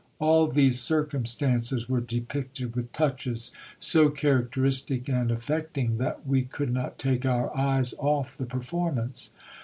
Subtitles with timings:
[0.17, 6.97] All these circumstances were depicted with touches so characteristic and affecting, that we could not
[6.97, 9.29] take our eyes off the performance.